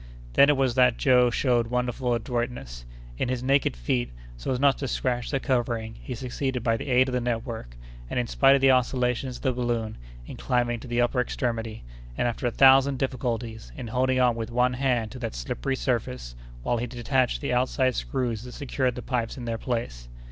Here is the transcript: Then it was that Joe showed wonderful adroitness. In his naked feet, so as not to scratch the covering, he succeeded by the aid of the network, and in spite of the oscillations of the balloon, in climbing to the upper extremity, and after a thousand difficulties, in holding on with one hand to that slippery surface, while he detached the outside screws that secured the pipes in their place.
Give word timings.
Then 0.33 0.49
it 0.49 0.57
was 0.57 0.73
that 0.73 0.97
Joe 0.97 1.29
showed 1.29 1.67
wonderful 1.67 2.15
adroitness. 2.15 2.85
In 3.19 3.29
his 3.29 3.43
naked 3.43 3.77
feet, 3.77 4.09
so 4.35 4.49
as 4.49 4.59
not 4.59 4.79
to 4.79 4.87
scratch 4.87 5.29
the 5.29 5.39
covering, 5.39 5.93
he 6.01 6.15
succeeded 6.15 6.63
by 6.63 6.75
the 6.75 6.89
aid 6.89 7.07
of 7.07 7.13
the 7.13 7.21
network, 7.21 7.75
and 8.09 8.19
in 8.19 8.25
spite 8.25 8.55
of 8.55 8.61
the 8.61 8.71
oscillations 8.71 9.37
of 9.37 9.43
the 9.43 9.53
balloon, 9.53 9.99
in 10.25 10.37
climbing 10.37 10.79
to 10.79 10.87
the 10.87 11.01
upper 11.01 11.21
extremity, 11.21 11.83
and 12.17 12.27
after 12.27 12.47
a 12.47 12.51
thousand 12.51 12.97
difficulties, 12.97 13.71
in 13.77 13.89
holding 13.89 14.19
on 14.19 14.35
with 14.35 14.49
one 14.49 14.73
hand 14.73 15.11
to 15.11 15.19
that 15.19 15.35
slippery 15.35 15.75
surface, 15.75 16.33
while 16.63 16.77
he 16.77 16.87
detached 16.87 17.39
the 17.39 17.53
outside 17.53 17.93
screws 17.93 18.41
that 18.41 18.53
secured 18.53 18.95
the 18.95 19.03
pipes 19.03 19.37
in 19.37 19.45
their 19.45 19.59
place. 19.59 20.09